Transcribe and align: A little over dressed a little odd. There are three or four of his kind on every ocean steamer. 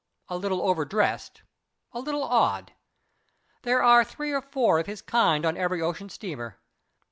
A 0.29 0.35
little 0.35 0.63
over 0.67 0.83
dressed 0.83 1.43
a 1.91 1.99
little 1.99 2.23
odd. 2.23 2.73
There 3.61 3.83
are 3.83 4.03
three 4.03 4.31
or 4.31 4.41
four 4.41 4.79
of 4.79 4.87
his 4.87 4.99
kind 4.99 5.45
on 5.45 5.55
every 5.57 5.79
ocean 5.79 6.09
steamer. 6.09 6.57